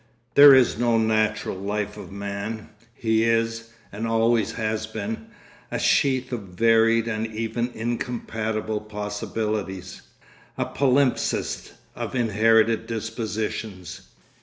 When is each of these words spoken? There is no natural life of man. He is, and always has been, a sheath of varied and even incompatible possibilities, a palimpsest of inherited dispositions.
There 0.33 0.55
is 0.55 0.79
no 0.79 0.97
natural 0.97 1.55
life 1.57 1.95
of 1.95 2.11
man. 2.11 2.69
He 2.95 3.23
is, 3.23 3.69
and 3.91 4.07
always 4.07 4.53
has 4.53 4.87
been, 4.87 5.27
a 5.69 5.77
sheath 5.77 6.31
of 6.31 6.39
varied 6.41 7.07
and 7.07 7.27
even 7.27 7.69
incompatible 7.75 8.79
possibilities, 8.81 10.01
a 10.57 10.65
palimpsest 10.65 11.73
of 11.95 12.15
inherited 12.15 12.87
dispositions. 12.87 14.01